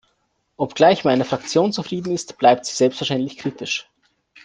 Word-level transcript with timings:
Obgleich 0.57 1.03
meine 1.05 1.25
Fraktion 1.25 1.73
zufrieden 1.73 2.11
ist, 2.11 2.39
bleibt 2.39 2.65
sie 2.65 2.73
selbstverständlich 2.75 3.37
kritisch. 3.37 3.87